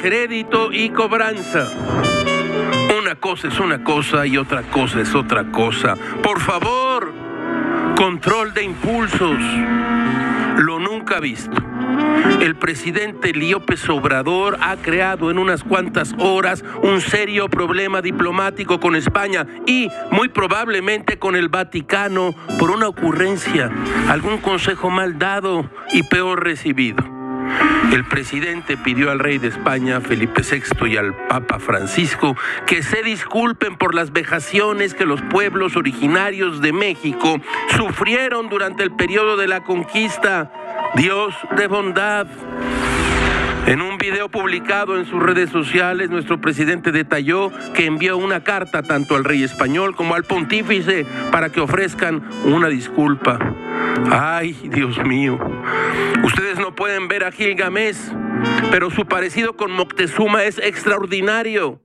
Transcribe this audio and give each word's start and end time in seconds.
crédito 0.00 0.72
y 0.72 0.88
cobranza. 0.90 1.68
Una 2.98 3.14
cosa 3.16 3.48
es 3.48 3.60
una 3.60 3.84
cosa 3.84 4.26
y 4.26 4.38
otra 4.38 4.62
cosa 4.62 5.00
es 5.00 5.14
otra 5.14 5.52
cosa. 5.52 5.94
Por 6.22 6.40
favor, 6.40 7.12
control 7.96 8.54
de 8.54 8.64
impulsos. 8.64 9.36
Lo 10.56 10.78
nunca 10.78 11.20
visto. 11.20 11.56
El 12.40 12.56
presidente 12.56 13.34
López 13.34 13.88
Obrador 13.90 14.56
ha 14.62 14.76
creado 14.76 15.30
en 15.30 15.38
unas 15.38 15.62
cuantas 15.64 16.14
horas 16.18 16.64
un 16.82 17.02
serio 17.02 17.48
problema 17.48 18.00
diplomático 18.00 18.80
con 18.80 18.96
España 18.96 19.46
y 19.66 19.88
muy 20.10 20.28
probablemente 20.28 21.18
con 21.18 21.36
el 21.36 21.48
Vaticano 21.50 22.34
por 22.58 22.70
una 22.70 22.88
ocurrencia, 22.88 23.70
algún 24.08 24.38
consejo 24.38 24.88
mal 24.88 25.18
dado 25.18 25.68
y 25.92 26.02
peor 26.04 26.42
recibido. 26.42 27.19
El 27.92 28.04
presidente 28.04 28.76
pidió 28.76 29.10
al 29.10 29.18
rey 29.18 29.38
de 29.38 29.48
España, 29.48 30.00
Felipe 30.00 30.42
VI, 30.42 30.88
y 30.88 30.96
al 30.96 31.14
Papa 31.26 31.58
Francisco 31.58 32.36
que 32.66 32.82
se 32.82 33.02
disculpen 33.02 33.76
por 33.76 33.94
las 33.94 34.12
vejaciones 34.12 34.94
que 34.94 35.06
los 35.06 35.20
pueblos 35.22 35.76
originarios 35.76 36.60
de 36.60 36.72
México 36.72 37.40
sufrieron 37.76 38.48
durante 38.48 38.84
el 38.84 38.92
periodo 38.92 39.36
de 39.36 39.48
la 39.48 39.64
conquista. 39.64 40.52
Dios 40.94 41.34
de 41.56 41.66
bondad. 41.66 42.26
En 43.66 43.82
un 43.82 43.98
video 43.98 44.28
publicado 44.28 44.96
en 44.96 45.06
sus 45.06 45.22
redes 45.22 45.50
sociales, 45.50 46.10
nuestro 46.10 46.40
presidente 46.40 46.92
detalló 46.92 47.52
que 47.74 47.86
envió 47.86 48.16
una 48.16 48.42
carta 48.42 48.82
tanto 48.82 49.16
al 49.16 49.24
rey 49.24 49.42
español 49.42 49.94
como 49.94 50.14
al 50.14 50.24
pontífice 50.24 51.06
para 51.30 51.50
que 51.50 51.60
ofrezcan 51.60 52.22
una 52.44 52.68
disculpa. 52.68 53.38
Ay, 54.10 54.52
Dios 54.64 54.98
mío. 55.04 55.38
Ustedes 56.24 56.58
no 56.58 56.74
pueden 56.74 57.08
ver 57.08 57.24
a 57.24 57.32
Gilgamesh, 57.32 57.98
pero 58.70 58.90
su 58.90 59.06
parecido 59.06 59.56
con 59.56 59.72
Moctezuma 59.72 60.44
es 60.44 60.58
extraordinario. 60.58 61.80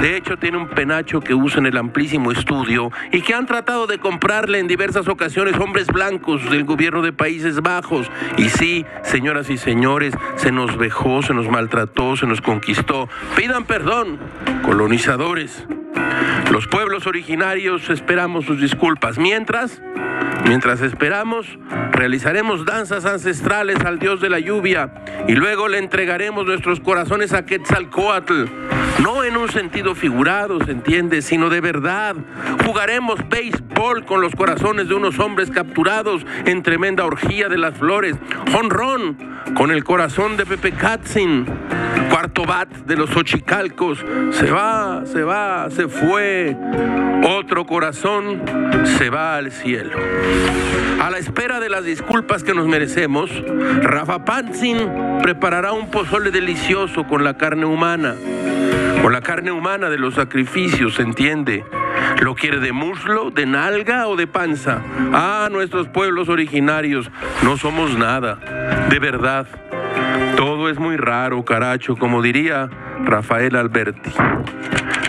De 0.00 0.16
hecho, 0.16 0.36
tiene 0.36 0.58
un 0.58 0.68
penacho 0.68 1.20
que 1.20 1.34
usa 1.34 1.58
en 1.58 1.66
el 1.66 1.76
amplísimo 1.76 2.30
estudio 2.30 2.92
y 3.10 3.20
que 3.20 3.34
han 3.34 3.46
tratado 3.46 3.88
de 3.88 3.98
comprarle 3.98 4.60
en 4.60 4.68
diversas 4.68 5.08
ocasiones 5.08 5.58
hombres 5.58 5.88
blancos 5.88 6.48
del 6.50 6.62
gobierno 6.62 7.02
de 7.02 7.12
Países 7.12 7.60
Bajos. 7.62 8.08
Y 8.36 8.48
sí, 8.48 8.86
señoras 9.02 9.50
y 9.50 9.58
señores, 9.58 10.14
se 10.36 10.52
nos 10.52 10.76
vejó, 10.76 11.22
se 11.22 11.34
nos 11.34 11.48
maltrató, 11.48 12.16
se 12.16 12.26
nos 12.26 12.40
conquistó. 12.40 13.08
Pidan 13.34 13.64
perdón, 13.64 14.20
colonizadores. 14.62 15.66
Los 16.52 16.68
pueblos 16.68 17.08
originarios 17.08 17.90
esperamos 17.90 18.44
sus 18.44 18.60
disculpas. 18.60 19.18
Mientras, 19.18 19.82
mientras 20.48 20.80
esperamos, 20.80 21.46
realizaremos 21.92 22.64
danzas 22.64 23.04
ancestrales 23.04 23.84
al 23.84 23.98
dios 23.98 24.20
de 24.20 24.30
la 24.30 24.38
lluvia 24.38 24.90
y 25.28 25.32
luego 25.32 25.68
le 25.68 25.78
entregaremos 25.78 26.46
nuestros 26.46 26.80
corazones 26.80 27.34
a 27.34 27.44
Quetzalcoatl. 27.44 28.77
No 29.02 29.22
en 29.24 29.36
un 29.36 29.48
sentido 29.48 29.94
figurado, 29.94 30.58
se 30.64 30.72
entiende, 30.72 31.22
sino 31.22 31.48
de 31.48 31.60
verdad. 31.60 32.16
Jugaremos 32.64 33.20
béisbol 33.28 34.04
con 34.04 34.20
los 34.20 34.34
corazones 34.34 34.88
de 34.88 34.94
unos 34.94 35.18
hombres 35.18 35.50
capturados 35.50 36.26
en 36.44 36.62
tremenda 36.62 37.04
orgía 37.04 37.48
de 37.48 37.58
las 37.58 37.78
flores. 37.78 38.16
Honrón 38.56 39.16
con 39.54 39.70
el 39.70 39.84
corazón 39.84 40.36
de 40.36 40.46
Pepe 40.46 40.72
Katzin. 40.72 41.46
Cuarto 42.10 42.44
bat 42.44 42.68
de 42.68 42.96
los 42.96 43.16
ochicalcos. 43.16 44.04
Se 44.32 44.50
va, 44.50 45.02
se 45.06 45.22
va, 45.22 45.70
se 45.70 45.88
fue. 45.88 46.56
Otro 47.24 47.66
corazón 47.66 48.42
se 48.98 49.10
va 49.10 49.36
al 49.36 49.52
cielo. 49.52 49.96
A 51.00 51.10
la 51.10 51.18
espera 51.18 51.60
de 51.60 51.68
las 51.68 51.84
disculpas 51.84 52.42
que 52.42 52.54
nos 52.54 52.66
merecemos, 52.66 53.30
Rafa 53.82 54.24
Panzin 54.24 54.78
preparará 55.22 55.72
un 55.72 55.90
pozole 55.90 56.30
delicioso 56.30 57.06
con 57.06 57.22
la 57.22 57.36
carne 57.36 57.66
humana. 57.66 58.14
Con 59.02 59.12
la 59.12 59.20
carne 59.20 59.52
humana 59.52 59.88
de 59.88 59.98
los 59.98 60.14
sacrificios, 60.14 60.94
¿se 60.94 61.02
entiende? 61.02 61.64
¿Lo 62.20 62.34
quiere 62.34 62.58
de 62.58 62.72
muslo, 62.72 63.30
de 63.30 63.46
nalga 63.46 64.08
o 64.08 64.16
de 64.16 64.26
panza? 64.26 64.82
Ah, 65.12 65.48
nuestros 65.50 65.88
pueblos 65.88 66.28
originarios, 66.28 67.10
no 67.42 67.56
somos 67.56 67.96
nada, 67.96 68.86
de 68.90 68.98
verdad. 68.98 69.46
Todo 70.36 70.68
es 70.68 70.78
muy 70.78 70.96
raro, 70.96 71.44
caracho, 71.44 71.96
como 71.96 72.22
diría 72.22 72.68
Rafael 73.04 73.56
Alberti. 73.56 74.10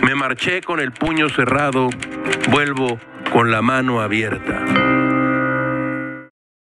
Me 0.04 0.14
marché 0.14 0.60
con 0.62 0.80
el 0.80 0.92
puño 0.92 1.28
cerrado, 1.28 1.90
vuelvo 2.50 2.98
con 3.32 3.50
la 3.50 3.62
mano 3.62 4.00
abierta. 4.00 4.99